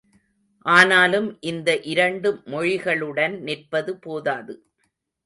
ஆனாலும் 0.65 1.27
இந்த 1.41 1.69
இரண்டு 1.83 2.29
மொழிகளுடன் 2.45 3.39
நிற்பது 3.39 3.93
போதாது. 3.97 4.55